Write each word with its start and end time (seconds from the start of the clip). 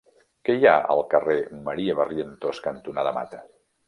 Què 0.47 0.53
hi 0.59 0.63
ha 0.69 0.77
al 0.93 1.01
carrer 1.11 1.35
Maria 1.67 1.95
Barrientos 1.99 2.63
cantonada 2.69 3.13
Mata? 3.19 3.41